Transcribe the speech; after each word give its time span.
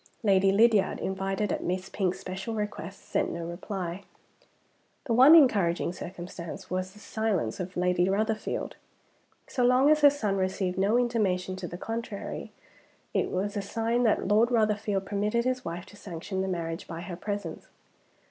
Lady 0.23 0.51
Lydiard, 0.51 0.97
invited 0.99 1.51
at 1.51 1.63
Miss 1.63 1.87
Pink's 1.87 2.19
special 2.19 2.55
request, 2.55 3.05
sent 3.05 3.29
no 3.31 3.45
reply. 3.45 4.03
The 5.05 5.13
one 5.13 5.35
encouraging 5.35 5.93
circumstance 5.93 6.71
was 6.71 6.93
the 6.93 6.99
silence 6.99 7.59
of 7.59 7.77
Lady 7.77 8.07
Rotherfield. 8.09 8.73
So 9.45 9.63
long 9.63 9.91
as 9.91 10.01
her 10.01 10.09
son 10.09 10.37
received 10.37 10.79
no 10.79 10.97
intimation 10.97 11.55
to 11.57 11.67
the 11.67 11.77
contrary, 11.77 12.51
it 13.13 13.29
was 13.29 13.55
a 13.55 13.61
sign 13.61 14.01
that 14.01 14.27
Lord 14.27 14.49
Rotherfield 14.49 15.05
permitted 15.05 15.45
his 15.45 15.63
wife 15.63 15.85
to 15.85 15.95
sanction 15.95 16.41
the 16.41 16.47
marriage 16.47 16.87
by 16.87 17.01
her 17.01 17.15
presence. 17.15 17.67